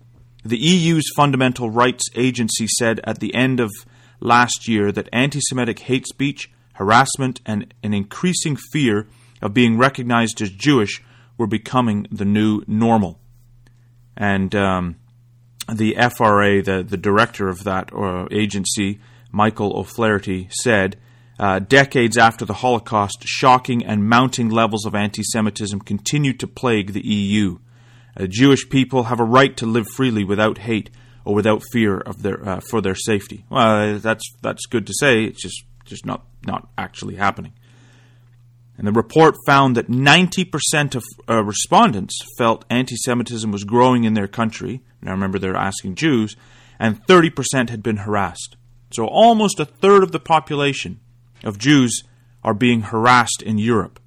the 0.46 0.58
EU's 0.58 1.12
Fundamental 1.16 1.70
Rights 1.70 2.06
Agency 2.16 2.68
said 2.68 3.02
at 3.04 3.20
the 3.20 3.34
end 3.36 3.60
of 3.60 3.72
last 4.20 4.68
year 4.68 4.92
that 4.92 5.10
anti 5.12 5.40
Semitic 5.42 5.80
hate 5.80 6.08
speech, 6.08 6.50
harassment, 6.74 7.42
and 7.46 7.74
an 7.84 7.94
increasing 7.94 8.56
fear 8.56 9.08
of 9.42 9.54
being 9.54 9.78
recognized 9.78 10.42
as 10.42 10.50
Jewish 10.50 11.04
were 11.38 11.48
becoming 11.48 12.08
the 12.12 12.26
new 12.26 12.64
normal. 12.68 13.20
And 14.16 14.56
um, 14.56 14.96
the 15.72 15.96
FRA, 16.16 16.62
the, 16.62 16.84
the 16.88 16.98
director 16.98 17.50
of 17.50 17.64
that 17.64 17.94
uh, 17.94 18.28
agency, 18.32 19.00
Michael 19.32 19.78
O'Flaherty, 19.78 20.48
said 20.50 20.98
uh, 21.39 21.60
decades 21.60 22.17
after 22.17 22.46
the 22.46 22.53
Holocaust, 22.53 23.24
shocking 23.25 23.86
and 23.86 24.08
mounting 24.08 24.50
levels 24.50 24.86
of 24.86 24.96
anti 24.96 25.24
Semitism 25.24 25.82
continue 25.82 26.34
to 26.34 26.48
plague 26.48 26.94
the 26.94 27.06
EU. 27.06 27.60
Uh, 28.15 28.25
Jewish 28.27 28.67
people 28.70 29.03
have 29.03 29.20
a 29.20 29.25
right 29.25 29.56
to 29.58 29.65
live 29.65 29.88
freely 29.96 30.24
without 30.24 30.60
hate 30.60 30.89
or 31.24 31.36
without 31.36 31.62
fear 31.72 31.98
of 31.98 32.24
their 32.24 32.48
uh, 32.48 32.60
for 32.60 32.82
their 32.82 32.96
safety. 32.96 33.46
Well, 33.50 34.00
that's 34.00 34.24
that's 34.41 34.65
good 34.65 34.88
to 34.88 34.94
say. 35.00 35.25
It's 35.25 35.41
just 35.41 35.63
just 35.86 36.06
not 36.06 36.25
not 36.46 36.70
actually 36.77 37.15
happening. 37.15 37.53
And 38.77 38.86
the 38.86 38.91
report 38.91 39.36
found 39.48 39.75
that 39.75 39.88
90% 39.88 40.94
of 40.94 41.03
uh, 41.27 41.44
respondents 41.44 42.15
felt 42.38 42.63
anti 42.70 42.96
Semitism 42.96 43.51
was 43.51 43.63
growing 43.63 44.03
in 44.03 44.13
their 44.13 44.27
country. 44.27 44.82
Now 45.01 45.12
remember, 45.12 45.39
they're 45.39 45.56
asking 45.56 45.96
Jews, 45.96 46.36
and 46.79 47.03
30% 47.08 47.70
had 47.70 47.82
been 47.82 47.98
harassed. 47.98 48.56
So 48.91 49.08
almost 49.08 49.60
a 49.60 49.65
third 49.65 50.03
of 50.03 50.12
the 50.12 50.20
population 50.20 51.00
of 51.48 51.58
Jews 51.58 52.04
are 52.44 52.54
being 52.54 52.82
harassed 52.82 53.42
in 53.42 53.58
Europe. 53.58 54.00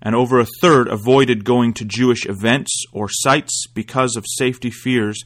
And 0.00 0.14
over 0.14 0.38
a 0.38 0.46
third 0.60 0.86
avoided 0.86 1.44
going 1.44 1.72
to 1.74 1.84
Jewish 1.84 2.26
events 2.26 2.70
or 2.92 3.08
sites 3.08 3.66
because 3.66 4.16
of 4.16 4.24
safety 4.36 4.70
fears, 4.70 5.24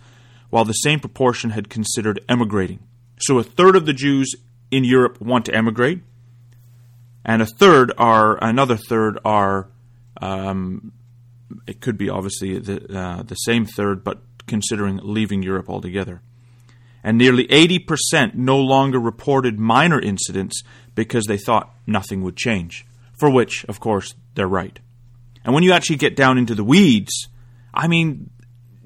while 0.50 0.64
the 0.64 0.72
same 0.72 1.00
proportion 1.00 1.50
had 1.50 1.68
considered 1.68 2.24
emigrating. 2.28 2.78
So 3.20 3.38
a 3.38 3.42
third 3.42 3.74
of 3.74 3.86
the 3.86 3.92
Jews 3.92 4.34
in 4.70 4.84
Europe 4.84 5.20
want 5.20 5.46
to 5.46 5.54
emigrate, 5.54 6.00
and 7.24 7.42
a 7.42 7.46
third 7.46 7.92
are 7.98 8.42
another 8.42 8.76
third 8.76 9.18
are 9.24 9.68
um, 10.22 10.92
it 11.66 11.80
could 11.80 11.98
be 11.98 12.08
obviously 12.08 12.58
the 12.58 12.96
uh, 12.96 13.22
the 13.22 13.34
same 13.34 13.66
third, 13.66 14.04
but 14.04 14.22
considering 14.46 15.00
leaving 15.02 15.42
Europe 15.42 15.68
altogether 15.68 16.22
and 17.08 17.16
nearly 17.16 17.46
80% 17.46 18.34
no 18.34 18.58
longer 18.58 19.00
reported 19.00 19.58
minor 19.58 19.98
incidents 19.98 20.62
because 20.94 21.24
they 21.24 21.38
thought 21.38 21.74
nothing 21.86 22.20
would 22.20 22.36
change. 22.36 22.84
For 23.18 23.30
which, 23.30 23.64
of 23.64 23.80
course, 23.80 24.14
they're 24.34 24.46
right. 24.46 24.78
And 25.42 25.54
when 25.54 25.62
you 25.62 25.72
actually 25.72 25.96
get 25.96 26.16
down 26.16 26.36
into 26.36 26.54
the 26.54 26.62
weeds, 26.62 27.28
I 27.72 27.88
mean, 27.88 28.28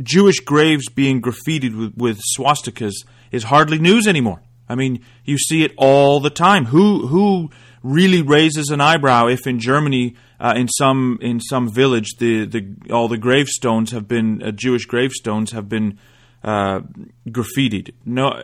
Jewish 0.01 0.39
graves 0.39 0.89
being 0.89 1.21
graffitied 1.21 1.77
with, 1.77 1.97
with 1.97 2.21
swastikas 2.39 2.93
is 3.33 3.43
hardly 3.43 3.81
news 3.81 4.07
anymore. 4.07 4.41
I 4.69 4.77
mean, 4.77 5.05
you 5.25 5.37
see 5.37 5.65
it 5.65 5.73
all 5.77 6.21
the 6.21 6.31
time. 6.31 6.67
Who 6.67 7.09
who 7.09 7.51
really 7.83 8.23
raises 8.23 8.69
an 8.69 8.81
eyebrow 8.81 9.27
if 9.27 9.49
in 9.49 9.59
Germany, 9.59 10.15
uh, 10.39 10.55
in 10.57 10.69
some 10.69 11.19
in 11.21 11.41
some 11.41 11.69
village, 11.69 12.15
the, 12.21 12.47
the 12.47 12.93
all 12.93 13.09
the 13.09 13.19
gravestones 13.19 13.91
have 13.91 14.07
been 14.07 14.41
uh, 14.45 14.53
Jewish 14.53 14.87
gravestones 14.87 15.51
have 15.51 15.69
been 15.69 15.99
uh, 16.45 16.81
graffitied. 17.29 17.93
No, 18.05 18.43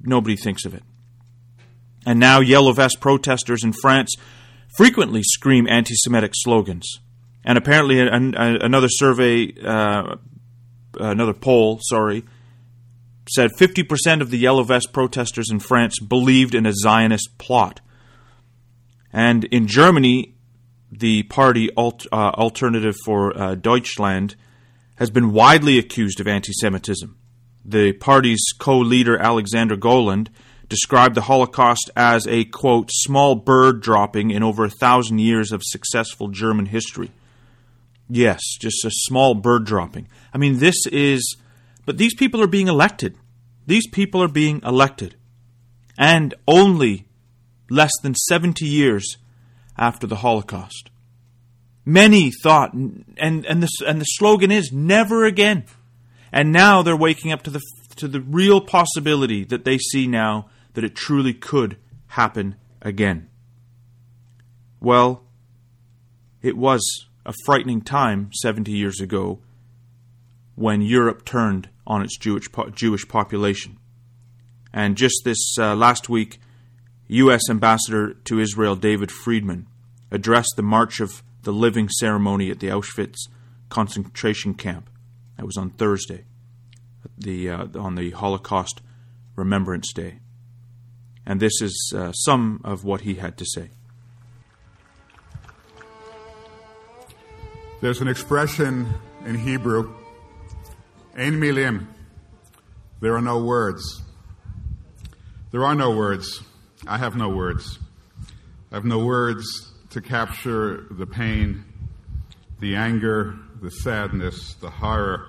nobody 0.00 0.36
thinks 0.36 0.64
of 0.64 0.74
it. 0.74 0.82
And 2.06 2.20
now, 2.20 2.40
yellow 2.40 2.72
vest 2.72 3.00
protesters 3.00 3.64
in 3.64 3.72
France 3.72 4.14
frequently 4.76 5.22
scream 5.22 5.66
anti 5.68 5.94
Semitic 5.94 6.32
slogans. 6.34 7.00
And 7.44 7.58
apparently, 7.58 8.00
an, 8.00 8.34
an, 8.34 8.34
another 8.36 8.88
survey, 8.88 9.52
uh, 9.62 10.16
another 10.98 11.32
poll, 11.32 11.80
sorry, 11.82 12.24
said 13.30 13.50
50% 13.58 14.20
of 14.20 14.30
the 14.30 14.38
yellow 14.38 14.62
vest 14.62 14.92
protesters 14.92 15.50
in 15.50 15.60
France 15.60 15.98
believed 16.00 16.54
in 16.54 16.66
a 16.66 16.72
Zionist 16.72 17.36
plot. 17.38 17.80
And 19.12 19.44
in 19.44 19.66
Germany, 19.66 20.34
the 20.90 21.24
party 21.24 21.70
Alt, 21.76 22.06
uh, 22.12 22.30
Alternative 22.30 22.96
for 23.04 23.36
uh, 23.38 23.54
Deutschland 23.54 24.36
has 24.96 25.10
been 25.10 25.32
widely 25.32 25.78
accused 25.78 26.20
of 26.20 26.26
anti 26.26 26.52
Semitism 26.52 27.16
the 27.68 27.92
party's 27.92 28.42
co 28.58 28.78
leader 28.78 29.18
Alexander 29.18 29.76
Gauland 29.76 30.28
described 30.68 31.14
the 31.14 31.22
Holocaust 31.22 31.90
as 31.96 32.26
a, 32.26 32.44
quote, 32.44 32.90
small 32.92 33.34
bird 33.34 33.80
dropping 33.80 34.30
in 34.30 34.42
over 34.42 34.64
a 34.64 34.70
thousand 34.70 35.18
years 35.18 35.52
of 35.52 35.62
successful 35.64 36.28
German 36.28 36.66
history. 36.66 37.10
Yes, 38.08 38.40
just 38.58 38.84
a 38.84 38.90
small 38.90 39.34
bird 39.34 39.64
dropping. 39.64 40.08
I 40.32 40.38
mean, 40.38 40.58
this 40.58 40.86
is. 40.86 41.36
But 41.84 41.98
these 41.98 42.14
people 42.14 42.42
are 42.42 42.48
being 42.48 42.68
elected. 42.68 43.16
These 43.66 43.86
people 43.88 44.22
are 44.22 44.28
being 44.28 44.62
elected. 44.64 45.16
And 45.98 46.34
only 46.46 47.06
less 47.70 47.92
than 48.02 48.14
70 48.14 48.64
years 48.64 49.16
after 49.76 50.06
the 50.06 50.16
Holocaust. 50.16 50.90
Many 51.84 52.30
thought, 52.30 52.74
and, 52.74 53.14
and, 53.18 53.62
the, 53.62 53.68
and 53.86 54.00
the 54.00 54.04
slogan 54.04 54.50
is 54.50 54.70
never 54.72 55.24
again. 55.24 55.64
And 56.32 56.52
now 56.52 56.82
they're 56.82 56.96
waking 56.96 57.32
up 57.32 57.42
to 57.42 57.50
the 57.50 57.60
to 57.96 58.08
the 58.08 58.20
real 58.20 58.60
possibility 58.60 59.44
that 59.44 59.64
they 59.64 59.78
see 59.78 60.06
now 60.06 60.48
that 60.74 60.84
it 60.84 60.94
truly 60.94 61.34
could 61.34 61.76
happen 62.08 62.54
again. 62.80 63.28
Well, 64.80 65.24
it 66.42 66.56
was 66.56 67.06
a 67.26 67.34
frightening 67.44 67.82
time 67.82 68.30
70 68.32 68.70
years 68.70 69.00
ago 69.00 69.40
when 70.54 70.80
Europe 70.80 71.24
turned 71.24 71.68
on 71.86 72.02
its 72.02 72.16
Jewish 72.16 72.46
Jewish 72.74 73.08
population. 73.08 73.78
And 74.72 74.96
just 74.96 75.22
this 75.24 75.56
uh, 75.58 75.74
last 75.74 76.08
week, 76.08 76.40
U.S. 77.08 77.48
Ambassador 77.48 78.14
to 78.24 78.38
Israel 78.38 78.76
David 78.76 79.10
Friedman 79.10 79.66
addressed 80.10 80.54
the 80.56 80.62
March 80.62 81.00
of 81.00 81.22
the 81.42 81.52
Living 81.52 81.88
ceremony 81.88 82.50
at 82.50 82.60
the 82.60 82.68
Auschwitz 82.68 83.16
concentration 83.70 84.54
camp. 84.54 84.90
That 85.38 85.46
was 85.46 85.56
on 85.56 85.70
Thursday, 85.70 86.24
the 87.16 87.50
uh, 87.50 87.66
on 87.78 87.94
the 87.94 88.10
Holocaust 88.10 88.82
Remembrance 89.36 89.92
Day. 89.92 90.18
And 91.24 91.38
this 91.38 91.62
is 91.62 91.92
uh, 91.96 92.10
some 92.10 92.60
of 92.64 92.82
what 92.84 93.02
he 93.02 93.14
had 93.14 93.38
to 93.38 93.44
say. 93.46 93.70
There's 97.80 98.00
an 98.00 98.08
expression 98.08 98.92
in 99.24 99.36
Hebrew, 99.36 99.94
Ein 101.16 101.34
milim. 101.34 101.86
There 103.00 103.14
are 103.14 103.22
no 103.22 103.40
words. 103.40 104.02
There 105.52 105.64
are 105.64 105.76
no 105.76 105.94
words. 105.94 106.42
I 106.84 106.98
have 106.98 107.14
no 107.14 107.28
words. 107.28 107.78
I 108.72 108.74
have 108.74 108.84
no 108.84 109.04
words 109.04 109.72
to 109.90 110.00
capture 110.00 110.86
the 110.90 111.06
pain, 111.06 111.64
the 112.58 112.74
anger, 112.74 113.38
the 113.60 113.70
sadness, 113.70 114.54
the 114.54 114.70
horror 114.70 115.26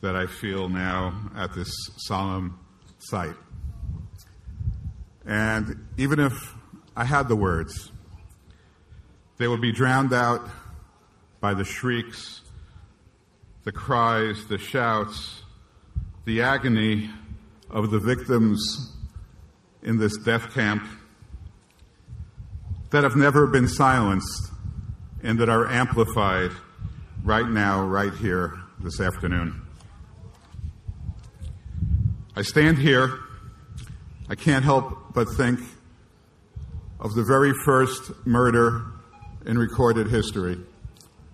that 0.00 0.16
I 0.16 0.26
feel 0.26 0.68
now 0.68 1.30
at 1.34 1.54
this 1.54 1.70
solemn 1.96 2.58
site. 2.98 3.34
And 5.26 5.86
even 5.96 6.20
if 6.20 6.54
I 6.96 7.04
had 7.04 7.28
the 7.28 7.36
words, 7.36 7.90
they 9.38 9.48
would 9.48 9.60
be 9.60 9.72
drowned 9.72 10.12
out 10.12 10.48
by 11.40 11.54
the 11.54 11.64
shrieks, 11.64 12.40
the 13.64 13.72
cries, 13.72 14.46
the 14.46 14.58
shouts, 14.58 15.42
the 16.24 16.42
agony 16.42 17.10
of 17.68 17.90
the 17.90 17.98
victims 17.98 18.92
in 19.82 19.98
this 19.98 20.16
death 20.18 20.54
camp 20.54 20.86
that 22.90 23.04
have 23.04 23.16
never 23.16 23.46
been 23.46 23.68
silenced 23.68 24.50
and 25.22 25.38
that 25.40 25.48
are 25.48 25.68
amplified 25.68 26.52
right 27.26 27.48
now, 27.48 27.84
right 27.84 28.14
here, 28.14 28.56
this 28.78 29.00
afternoon. 29.00 29.60
I 32.36 32.42
stand 32.42 32.78
here, 32.78 33.18
I 34.28 34.36
can't 34.36 34.64
help 34.64 35.12
but 35.12 35.24
think 35.30 35.58
of 37.00 37.14
the 37.14 37.24
very 37.24 37.52
first 37.64 38.12
murder 38.24 38.80
in 39.44 39.58
recorded 39.58 40.06
history 40.06 40.60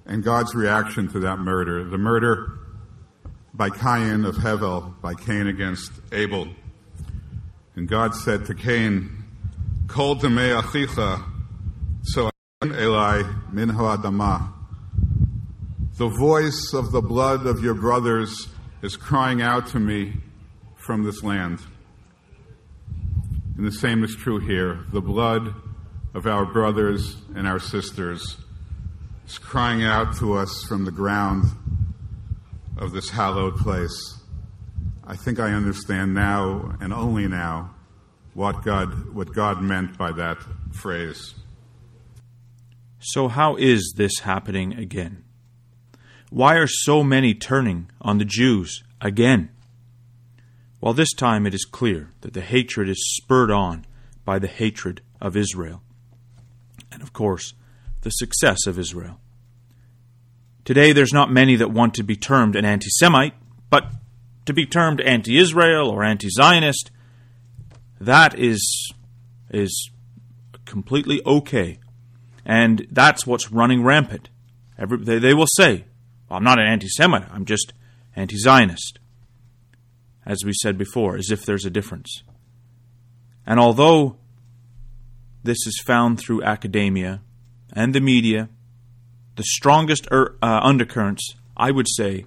and 0.06 0.24
God's 0.24 0.54
reaction 0.54 1.08
to 1.08 1.20
that 1.20 1.38
murder, 1.40 1.84
the 1.84 1.98
murder 1.98 2.58
by 3.52 3.68
Cain 3.68 4.24
of 4.24 4.36
Hevel, 4.36 4.98
by 5.02 5.12
Cain 5.12 5.46
against 5.46 5.92
Abel. 6.10 6.48
And 7.76 7.86
God 7.86 8.14
said 8.14 8.46
to 8.46 8.54
Cain, 8.54 9.24
Kol 9.88 10.16
demei 10.16 10.58
achicha, 10.58 11.22
so 12.02 12.30
Eli 12.64 13.24
min 13.52 13.68
ha'adamah. 13.68 14.61
The 15.98 16.08
voice 16.08 16.72
of 16.72 16.90
the 16.90 17.02
blood 17.02 17.46
of 17.46 17.62
your 17.62 17.74
brothers 17.74 18.48
is 18.80 18.96
crying 18.96 19.42
out 19.42 19.66
to 19.68 19.78
me 19.78 20.14
from 20.74 21.04
this 21.04 21.22
land. 21.22 21.60
And 23.56 23.66
the 23.66 23.72
same 23.72 24.02
is 24.02 24.16
true 24.16 24.38
here. 24.38 24.86
The 24.90 25.02
blood 25.02 25.54
of 26.14 26.26
our 26.26 26.46
brothers 26.46 27.16
and 27.34 27.46
our 27.46 27.58
sisters 27.58 28.38
is 29.26 29.36
crying 29.36 29.84
out 29.84 30.16
to 30.16 30.32
us 30.32 30.64
from 30.64 30.86
the 30.86 30.90
ground 30.90 31.44
of 32.78 32.92
this 32.92 33.10
hallowed 33.10 33.56
place. 33.56 34.18
I 35.04 35.16
think 35.16 35.38
I 35.38 35.52
understand 35.52 36.14
now 36.14 36.74
and 36.80 36.94
only 36.94 37.28
now 37.28 37.74
what 38.32 38.64
God, 38.64 39.14
what 39.14 39.34
God 39.34 39.60
meant 39.60 39.98
by 39.98 40.12
that 40.12 40.38
phrase. 40.72 41.34
So, 42.98 43.28
how 43.28 43.56
is 43.56 43.92
this 43.96 44.20
happening 44.20 44.72
again? 44.72 45.24
Why 46.32 46.54
are 46.54 46.66
so 46.66 47.04
many 47.04 47.34
turning 47.34 47.90
on 48.00 48.16
the 48.16 48.24
Jews 48.24 48.82
again? 49.02 49.50
Well, 50.80 50.94
this 50.94 51.12
time 51.12 51.46
it 51.46 51.52
is 51.52 51.66
clear 51.66 52.14
that 52.22 52.32
the 52.32 52.40
hatred 52.40 52.88
is 52.88 53.16
spurred 53.16 53.50
on 53.50 53.84
by 54.24 54.38
the 54.38 54.46
hatred 54.46 55.02
of 55.20 55.36
Israel. 55.36 55.82
And 56.90 57.02
of 57.02 57.12
course, 57.12 57.52
the 58.00 58.08
success 58.08 58.66
of 58.66 58.78
Israel. 58.78 59.20
Today, 60.64 60.92
there's 60.92 61.12
not 61.12 61.30
many 61.30 61.54
that 61.56 61.70
want 61.70 61.92
to 61.96 62.02
be 62.02 62.16
termed 62.16 62.56
an 62.56 62.64
anti 62.64 62.88
Semite, 62.88 63.34
but 63.68 63.92
to 64.46 64.54
be 64.54 64.64
termed 64.64 65.02
anti 65.02 65.36
Israel 65.36 65.90
or 65.90 66.02
anti 66.02 66.30
Zionist, 66.30 66.90
that 68.00 68.38
is, 68.38 68.90
is 69.50 69.90
completely 70.64 71.20
okay. 71.26 71.78
And 72.42 72.86
that's 72.90 73.26
what's 73.26 73.52
running 73.52 73.84
rampant. 73.84 74.30
Every, 74.78 74.96
they, 74.96 75.18
they 75.18 75.34
will 75.34 75.46
say, 75.46 75.84
I'm 76.32 76.44
not 76.44 76.58
an 76.58 76.66
anti 76.66 76.88
Semite, 76.88 77.28
I'm 77.32 77.44
just 77.44 77.72
anti 78.16 78.36
Zionist. 78.36 78.98
As 80.24 80.44
we 80.44 80.52
said 80.62 80.78
before, 80.78 81.16
as 81.16 81.30
if 81.30 81.44
there's 81.44 81.64
a 81.64 81.70
difference. 81.70 82.22
And 83.44 83.58
although 83.58 84.16
this 85.42 85.66
is 85.66 85.82
found 85.84 86.18
through 86.20 86.44
academia 86.44 87.20
and 87.72 87.94
the 87.94 88.00
media, 88.00 88.48
the 89.36 89.42
strongest 89.42 90.06
er, 90.12 90.36
uh, 90.42 90.60
undercurrents, 90.62 91.34
I 91.56 91.70
would 91.70 91.88
say, 91.88 92.26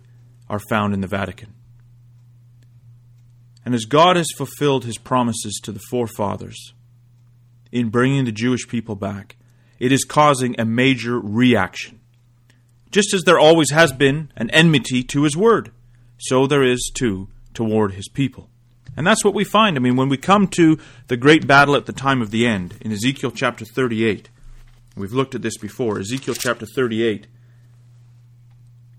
are 0.49 0.59
found 0.59 0.93
in 0.93 1.01
the 1.01 1.07
Vatican. 1.07 1.53
And 3.63 3.73
as 3.73 3.85
God 3.85 4.15
has 4.15 4.27
fulfilled 4.35 4.85
his 4.85 4.97
promises 4.97 5.59
to 5.63 5.71
the 5.71 5.81
forefathers 5.89 6.73
in 7.71 7.89
bringing 7.89 8.25
the 8.25 8.31
Jewish 8.31 8.67
people 8.67 8.95
back, 8.95 9.37
it 9.79 9.91
is 9.91 10.03
causing 10.03 10.55
a 10.59 10.65
major 10.65 11.19
reaction. 11.19 11.99
Just 12.95 13.13
as 13.13 13.23
there 13.23 13.37
always 13.37 13.71
has 13.71 13.91
been 13.91 14.31
an 14.37 14.49
enmity 14.51 15.03
to 15.03 15.23
his 15.23 15.35
word, 15.35 15.73
so 16.17 16.47
there 16.47 16.63
is 16.63 16.89
too 16.93 17.27
toward 17.53 17.91
his 17.91 18.07
people. 18.07 18.49
And 18.95 19.05
that's 19.05 19.25
what 19.25 19.33
we 19.33 19.43
find. 19.43 19.75
I 19.75 19.81
mean, 19.81 19.97
when 19.97 20.07
we 20.07 20.15
come 20.15 20.47
to 20.55 20.79
the 21.07 21.17
great 21.17 21.45
battle 21.45 21.75
at 21.75 21.87
the 21.87 21.91
time 21.91 22.21
of 22.21 22.31
the 22.31 22.47
end 22.47 22.77
in 22.79 22.93
Ezekiel 22.93 23.31
chapter 23.31 23.65
38, 23.65 24.29
we've 24.95 25.11
looked 25.11 25.35
at 25.35 25.41
this 25.41 25.57
before. 25.57 25.99
Ezekiel 25.99 26.35
chapter 26.35 26.65
38, 26.65 27.27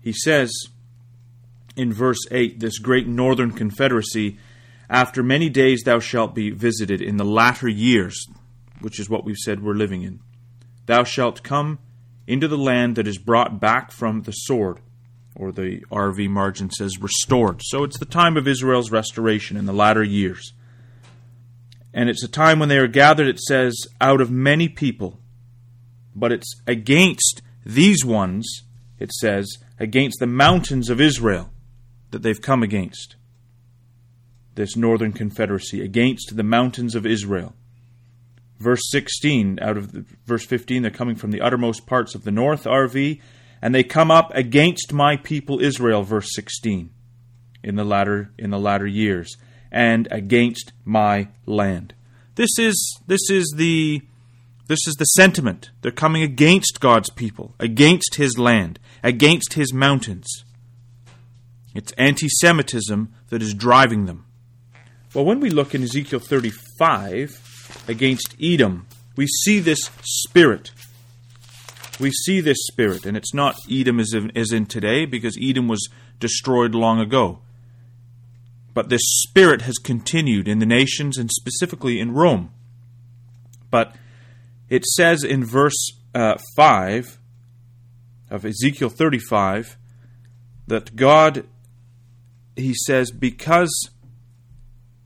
he 0.03 0.13
says 0.13 0.53
in 1.75 1.91
verse 1.91 2.23
8, 2.29 2.59
this 2.59 2.77
great 2.77 3.07
northern 3.07 3.51
confederacy 3.51 4.37
after 4.91 5.23
many 5.23 5.49
days 5.49 5.81
thou 5.81 5.97
shalt 5.97 6.35
be 6.35 6.51
visited 6.51 7.01
in 7.01 7.17
the 7.17 7.25
latter 7.25 7.67
years, 7.67 8.27
which 8.79 8.99
is 8.99 9.09
what 9.09 9.25
we've 9.25 9.37
said 9.37 9.63
we're 9.63 9.73
living 9.73 10.03
in. 10.03 10.19
Thou 10.85 11.03
shalt 11.03 11.41
come 11.41 11.79
into 12.27 12.47
the 12.47 12.57
land 12.57 12.97
that 12.97 13.07
is 13.07 13.17
brought 13.17 13.59
back 13.59 13.91
from 13.91 14.23
the 14.23 14.31
sword, 14.31 14.79
or 15.35 15.51
the 15.51 15.79
RV 15.91 16.29
margin 16.29 16.69
says 16.69 17.01
restored. 17.01 17.61
So 17.63 17.83
it's 17.83 17.97
the 17.97 18.05
time 18.05 18.37
of 18.37 18.47
Israel's 18.47 18.91
restoration 18.91 19.57
in 19.57 19.65
the 19.65 19.73
latter 19.73 20.03
years. 20.03 20.53
And 21.93 22.09
it's 22.09 22.23
a 22.23 22.27
time 22.27 22.59
when 22.59 22.69
they 22.69 22.77
are 22.77 22.87
gathered, 22.87 23.27
it 23.27 23.39
says, 23.39 23.75
out 23.99 24.21
of 24.21 24.29
many 24.29 24.67
people. 24.67 25.19
But 26.15 26.31
it's 26.31 26.61
against 26.67 27.41
these 27.65 28.03
ones, 28.03 28.63
it 28.99 29.11
says, 29.13 29.57
against 29.79 30.19
the 30.19 30.27
mountains 30.27 30.89
of 30.89 31.01
Israel 31.01 31.49
that 32.11 32.21
they've 32.21 32.41
come 32.41 32.61
against 32.61 33.15
this 34.57 34.75
northern 34.75 35.13
confederacy 35.13 35.81
against 35.81 36.35
the 36.35 36.43
mountains 36.43 36.95
of 36.95 37.05
Israel. 37.05 37.53
Verse 38.59 38.81
16, 38.89 39.59
out 39.61 39.77
of 39.77 39.91
the, 39.91 40.05
verse 40.25 40.45
15, 40.45 40.81
they're 40.81 40.91
coming 40.91 41.15
from 41.15 41.31
the 41.31 41.41
uttermost 41.41 41.85
parts 41.85 42.15
of 42.15 42.23
the 42.23 42.31
north, 42.31 42.63
RV, 42.63 43.21
and 43.61 43.73
they 43.73 43.83
come 43.83 44.09
up 44.09 44.31
against 44.33 44.93
my 44.93 45.15
people 45.15 45.61
Israel, 45.61 46.03
verse 46.03 46.33
16, 46.33 46.89
in 47.63 47.75
the 47.75 47.83
latter, 47.83 48.31
in 48.37 48.49
the 48.49 48.59
latter 48.59 48.87
years, 48.87 49.37
and 49.71 50.07
against 50.09 50.73
my 50.83 51.27
land. 51.45 51.93
This 52.35 52.57
is, 52.57 52.99
this 53.05 53.29
is 53.29 53.53
the, 53.57 54.01
this 54.67 54.87
is 54.87 54.95
the 54.95 55.05
sentiment. 55.05 55.71
They're 55.81 55.91
coming 55.91 56.23
against 56.23 56.79
God's 56.79 57.09
people, 57.09 57.53
against 57.59 58.15
his 58.15 58.37
land, 58.39 58.79
against 59.03 59.53
his 59.53 59.73
mountains. 59.73 60.43
It's 61.75 61.91
anti 61.93 62.27
Semitism 62.27 63.13
that 63.29 63.43
is 63.43 63.53
driving 63.53 64.05
them. 64.05 64.25
Well, 65.13 65.25
when 65.25 65.39
we 65.39 65.49
look 65.49 65.75
in 65.75 65.83
Ezekiel 65.83 66.19
35 66.19 67.46
against 67.87 68.35
Edom, 68.41 68.87
we 69.15 69.27
see 69.27 69.59
this 69.59 69.89
spirit. 70.03 70.71
We 71.99 72.11
see 72.11 72.41
this 72.41 72.59
spirit, 72.67 73.05
and 73.05 73.17
it's 73.17 73.33
not 73.33 73.55
Edom 73.69 73.99
as 73.99 74.13
in, 74.13 74.35
as 74.37 74.51
in 74.51 74.67
today, 74.67 75.05
because 75.05 75.37
Edom 75.41 75.67
was 75.67 75.89
destroyed 76.19 76.75
long 76.75 76.99
ago. 76.99 77.39
But 78.73 78.89
this 78.89 79.01
spirit 79.03 79.63
has 79.63 79.77
continued 79.79 80.47
in 80.47 80.59
the 80.59 80.65
nations 80.65 81.17
and 81.17 81.31
specifically 81.31 81.99
in 81.99 82.13
Rome. 82.13 82.51
But 83.71 83.95
it 84.69 84.85
says 84.85 85.23
in 85.23 85.43
verse 85.43 85.93
uh, 86.13 86.37
5 86.55 87.17
of 88.29 88.45
Ezekiel 88.45 88.89
35 88.89 89.77
that 90.67 90.95
God, 90.95 91.47
he 92.55 92.73
says, 92.85 93.11
because 93.11 93.89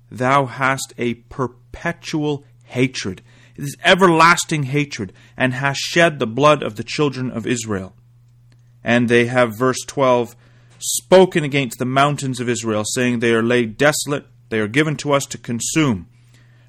thou 0.09 0.47
hast 0.47 0.93
a 0.97 1.13
perpetual 1.13 2.43
hatred. 2.71 3.21
It 3.55 3.63
is 3.63 3.77
everlasting 3.83 4.63
hatred, 4.63 5.13
and 5.37 5.53
hast 5.53 5.79
shed 5.79 6.19
the 6.19 6.27
blood 6.27 6.63
of 6.63 6.75
the 6.75 6.83
children 6.83 7.29
of 7.29 7.45
Israel. 7.45 7.95
And 8.83 9.07
they 9.07 9.25
have, 9.25 9.57
verse 9.57 9.79
12, 9.85 10.35
spoken 10.79 11.43
against 11.43 11.77
the 11.77 11.85
mountains 11.85 12.39
of 12.39 12.49
Israel, 12.49 12.83
saying, 12.85 13.19
They 13.19 13.33
are 13.33 13.43
laid 13.43 13.77
desolate, 13.77 14.25
they 14.49 14.59
are 14.59 14.67
given 14.67 14.95
to 14.97 15.13
us 15.13 15.25
to 15.27 15.37
consume. 15.37 16.07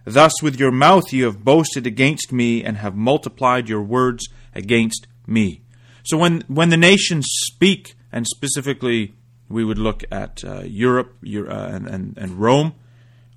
Thus 0.05 0.43
with 0.43 0.59
your 0.59 0.73
mouth 0.73 1.13
you 1.13 1.25
have 1.27 1.45
boasted 1.45 1.87
against 1.87 2.33
me, 2.33 2.63
and 2.63 2.77
have 2.79 2.95
multiplied 2.95 3.69
your 3.69 3.83
words 3.83 4.29
against 4.55 5.07
me. 5.27 5.63
So 6.05 6.19
when, 6.19 6.43
when 6.49 6.71
the 6.71 6.77
nations 6.77 7.27
speak, 7.29 7.95
and 8.11 8.27
specifically 8.27 9.15
we 9.49 9.65
would 9.65 9.79
look 9.79 10.03
at 10.11 10.45
uh, 10.45 10.63
Europe 10.65 11.17
uh, 11.25 11.51
and, 11.51 11.87
and, 11.87 12.19
and 12.19 12.41
Rome, 12.41 12.75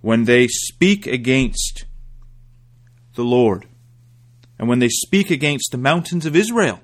when 0.02 0.26
they 0.26 0.48
speak 0.48 1.08
against 1.08 1.86
the 3.16 3.24
Lord 3.24 3.68
and 4.58 4.68
when 4.68 4.80
they 4.80 4.90
speak 4.90 5.30
against 5.30 5.70
the 5.72 5.78
mountains 5.78 6.26
of 6.26 6.36
Israel. 6.36 6.80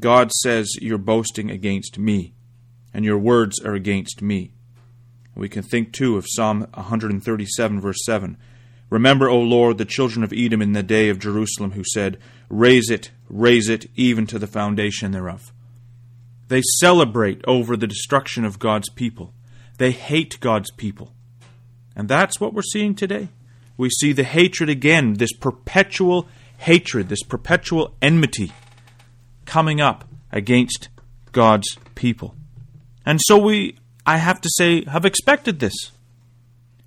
God 0.00 0.32
says, 0.32 0.68
You're 0.80 0.98
boasting 0.98 1.50
against 1.50 1.98
me, 1.98 2.34
and 2.92 3.04
your 3.04 3.18
words 3.18 3.60
are 3.60 3.74
against 3.74 4.20
me. 4.20 4.52
We 5.34 5.48
can 5.48 5.62
think 5.62 5.92
too 5.92 6.16
of 6.16 6.26
Psalm 6.28 6.66
137, 6.74 7.80
verse 7.80 8.04
7. 8.04 8.36
Remember, 8.90 9.28
O 9.28 9.40
Lord, 9.40 9.78
the 9.78 9.84
children 9.84 10.22
of 10.22 10.32
Edom 10.32 10.62
in 10.62 10.72
the 10.72 10.82
day 10.82 11.08
of 11.08 11.18
Jerusalem, 11.18 11.72
who 11.72 11.84
said, 11.92 12.18
Raise 12.48 12.90
it, 12.90 13.10
raise 13.28 13.68
it, 13.68 13.86
even 13.96 14.26
to 14.26 14.38
the 14.38 14.46
foundation 14.46 15.12
thereof. 15.12 15.52
They 16.48 16.62
celebrate 16.78 17.42
over 17.46 17.76
the 17.76 17.86
destruction 17.86 18.44
of 18.44 18.58
God's 18.58 18.90
people. 18.90 19.32
They 19.78 19.90
hate 19.92 20.38
God's 20.40 20.70
people. 20.72 21.12
And 21.96 22.08
that's 22.08 22.40
what 22.40 22.52
we're 22.52 22.62
seeing 22.62 22.94
today. 22.94 23.28
We 23.76 23.90
see 23.90 24.12
the 24.12 24.24
hatred 24.24 24.68
again, 24.68 25.14
this 25.14 25.32
perpetual 25.32 26.28
hatred, 26.58 27.08
this 27.08 27.22
perpetual 27.22 27.94
enmity 28.00 28.52
coming 29.44 29.80
up 29.80 30.04
against 30.30 30.88
God's 31.32 31.76
people. 31.94 32.34
And 33.04 33.20
so 33.22 33.38
we, 33.38 33.76
I 34.06 34.18
have 34.18 34.40
to 34.40 34.50
say, 34.56 34.84
have 34.84 35.04
expected 35.04 35.60
this. 35.60 35.74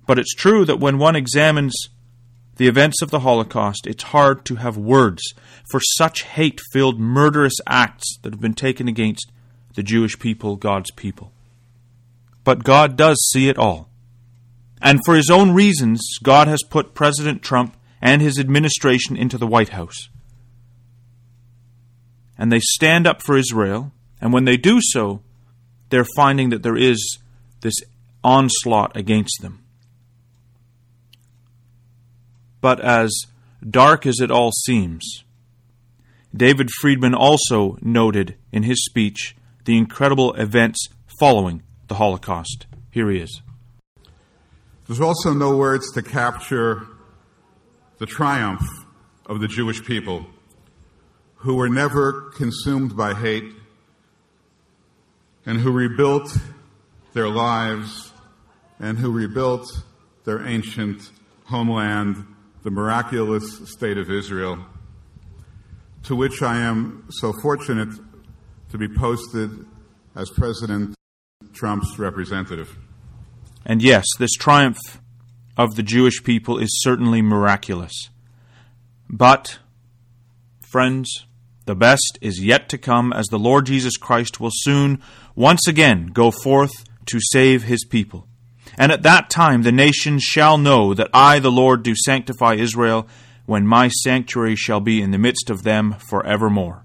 But 0.06 0.18
it's 0.18 0.34
true 0.34 0.64
that 0.64 0.80
when 0.80 0.98
one 0.98 1.16
examines 1.16 1.74
the 2.56 2.66
events 2.66 3.02
of 3.02 3.10
the 3.10 3.20
Holocaust, 3.20 3.86
it's 3.86 4.04
hard 4.04 4.44
to 4.46 4.56
have 4.56 4.76
words 4.76 5.22
for 5.70 5.80
such 5.80 6.22
hate 6.22 6.60
filled, 6.72 6.98
murderous 6.98 7.54
acts 7.66 8.18
that 8.22 8.32
have 8.32 8.40
been 8.40 8.54
taken 8.54 8.88
against 8.88 9.30
the 9.74 9.82
Jewish 9.82 10.18
people, 10.18 10.56
God's 10.56 10.90
people. 10.90 11.32
But 12.42 12.64
God 12.64 12.96
does 12.96 13.18
see 13.30 13.48
it 13.48 13.58
all. 13.58 13.87
And 14.80 15.00
for 15.04 15.16
his 15.16 15.30
own 15.30 15.52
reasons, 15.52 16.00
God 16.22 16.48
has 16.48 16.62
put 16.62 16.94
President 16.94 17.42
Trump 17.42 17.76
and 18.00 18.22
his 18.22 18.38
administration 18.38 19.16
into 19.16 19.38
the 19.38 19.46
White 19.46 19.70
House. 19.70 20.08
And 22.36 22.52
they 22.52 22.60
stand 22.60 23.06
up 23.06 23.22
for 23.22 23.36
Israel, 23.36 23.92
and 24.20 24.32
when 24.32 24.44
they 24.44 24.56
do 24.56 24.78
so, 24.80 25.20
they're 25.90 26.06
finding 26.16 26.50
that 26.50 26.62
there 26.62 26.76
is 26.76 27.18
this 27.60 27.74
onslaught 28.22 28.96
against 28.96 29.42
them. 29.42 29.64
but 32.60 32.80
as 32.80 33.10
dark 33.68 34.06
as 34.06 34.20
it 34.20 34.30
all 34.30 34.52
seems. 34.52 35.24
David 36.34 36.70
Friedman 36.80 37.14
also 37.14 37.78
noted 37.80 38.36
in 38.52 38.64
his 38.64 38.84
speech 38.84 39.34
the 39.64 39.76
incredible 39.76 40.34
events 40.34 40.88
following 41.18 41.62
the 41.88 41.96
Holocaust. 41.96 42.66
Here 42.90 43.10
he 43.10 43.18
is. 43.18 43.42
There's 44.88 45.02
also 45.02 45.34
no 45.34 45.54
words 45.54 45.92
to 45.92 46.02
capture 46.02 46.86
the 47.98 48.06
triumph 48.06 48.62
of 49.26 49.38
the 49.38 49.46
Jewish 49.46 49.84
people 49.84 50.24
who 51.36 51.56
were 51.56 51.68
never 51.68 52.30
consumed 52.30 52.96
by 52.96 53.12
hate 53.12 53.52
and 55.44 55.60
who 55.60 55.72
rebuilt 55.72 56.34
their 57.12 57.28
lives 57.28 58.12
and 58.80 58.96
who 58.96 59.12
rebuilt 59.12 59.66
their 60.24 60.46
ancient 60.46 61.10
homeland, 61.44 62.24
the 62.62 62.70
miraculous 62.70 63.68
state 63.68 63.98
of 63.98 64.10
Israel, 64.10 64.64
to 66.04 66.16
which 66.16 66.40
I 66.40 66.60
am 66.60 67.04
so 67.10 67.34
fortunate 67.42 67.90
to 68.70 68.78
be 68.78 68.88
posted 68.88 69.50
as 70.16 70.30
President 70.30 70.94
Trump's 71.52 71.98
representative. 71.98 72.74
And 73.68 73.82
yes, 73.82 74.06
this 74.18 74.32
triumph 74.32 74.78
of 75.58 75.76
the 75.76 75.82
Jewish 75.82 76.24
people 76.24 76.58
is 76.58 76.80
certainly 76.80 77.20
miraculous. 77.20 78.08
But, 79.10 79.58
friends, 80.62 81.26
the 81.66 81.74
best 81.74 82.18
is 82.22 82.42
yet 82.42 82.70
to 82.70 82.78
come 82.78 83.12
as 83.12 83.26
the 83.26 83.38
Lord 83.38 83.66
Jesus 83.66 83.98
Christ 83.98 84.40
will 84.40 84.50
soon 84.52 85.02
once 85.34 85.68
again 85.68 86.06
go 86.06 86.30
forth 86.30 86.72
to 87.06 87.20
save 87.20 87.64
his 87.64 87.84
people. 87.84 88.26
And 88.78 88.90
at 88.90 89.02
that 89.02 89.28
time 89.28 89.62
the 89.62 89.72
nations 89.72 90.22
shall 90.22 90.56
know 90.56 90.94
that 90.94 91.10
I, 91.12 91.38
the 91.38 91.52
Lord, 91.52 91.82
do 91.82 91.94
sanctify 91.94 92.54
Israel, 92.54 93.06
when 93.44 93.66
my 93.66 93.88
sanctuary 93.88 94.56
shall 94.56 94.80
be 94.80 95.02
in 95.02 95.10
the 95.10 95.18
midst 95.18 95.50
of 95.50 95.62
them 95.62 95.96
for 96.08 96.24
evermore. 96.24 96.84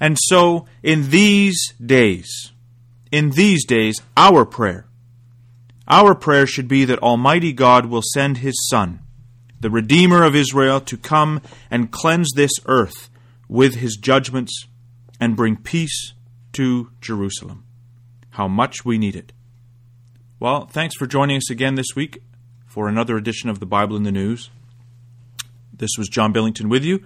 And 0.00 0.16
so, 0.20 0.66
in 0.82 1.10
these 1.10 1.72
days, 1.84 2.52
in 3.12 3.30
these 3.30 3.64
days, 3.64 4.00
our 4.16 4.44
prayer, 4.44 4.86
our 5.86 6.14
prayer 6.14 6.46
should 6.46 6.68
be 6.68 6.84
that 6.84 6.98
Almighty 7.00 7.52
God 7.52 7.86
will 7.86 8.02
send 8.02 8.38
His 8.38 8.54
Son, 8.68 9.00
the 9.60 9.70
Redeemer 9.70 10.22
of 10.22 10.34
Israel, 10.34 10.80
to 10.82 10.96
come 10.96 11.42
and 11.70 11.90
cleanse 11.90 12.30
this 12.34 12.52
earth 12.66 13.10
with 13.48 13.76
His 13.76 13.96
judgments 13.96 14.66
and 15.20 15.36
bring 15.36 15.56
peace 15.56 16.14
to 16.52 16.90
Jerusalem. 17.00 17.64
How 18.30 18.48
much 18.48 18.84
we 18.84 18.98
need 18.98 19.14
it. 19.14 19.32
Well, 20.40 20.66
thanks 20.66 20.96
for 20.96 21.06
joining 21.06 21.36
us 21.36 21.50
again 21.50 21.74
this 21.74 21.94
week 21.94 22.22
for 22.66 22.88
another 22.88 23.16
edition 23.16 23.48
of 23.48 23.60
the 23.60 23.66
Bible 23.66 23.96
in 23.96 24.02
the 24.02 24.12
News. 24.12 24.50
This 25.72 25.90
was 25.98 26.08
John 26.08 26.32
Billington 26.32 26.68
with 26.68 26.84
you. 26.84 27.04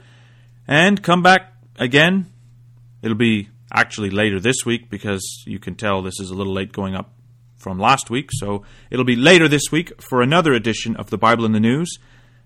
And 0.66 1.02
come 1.02 1.22
back 1.22 1.52
again. 1.76 2.32
It'll 3.02 3.16
be 3.16 3.48
actually 3.72 4.10
later 4.10 4.40
this 4.40 4.64
week 4.64 4.88
because 4.88 5.42
you 5.46 5.58
can 5.58 5.74
tell 5.74 6.02
this 6.02 6.20
is 6.20 6.30
a 6.30 6.34
little 6.34 6.52
late 6.52 6.72
going 6.72 6.94
up 6.94 7.12
from 7.58 7.78
last 7.78 8.10
week. 8.10 8.30
So 8.32 8.64
it'll 8.90 9.04
be 9.04 9.16
later 9.16 9.48
this 9.48 9.70
week 9.70 10.00
for 10.00 10.22
another 10.22 10.52
edition 10.54 10.96
of 10.96 11.10
the 11.10 11.18
Bible 11.18 11.44
in 11.44 11.52
the 11.52 11.60
News. 11.60 11.98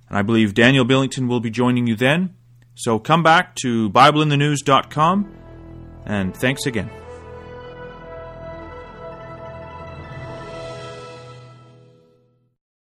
And 0.08 0.18
I 0.18 0.22
believe 0.22 0.54
Daniel 0.54 0.84
Billington 0.84 1.28
will 1.28 1.40
be 1.40 1.50
joining 1.50 1.86
you 1.86 1.94
then. 1.94 2.34
So 2.74 2.98
come 2.98 3.22
back 3.22 3.54
to 3.62 3.90
BibleInTheNews.com 3.90 5.34
and 6.06 6.36
thanks 6.36 6.66
again. 6.66 7.01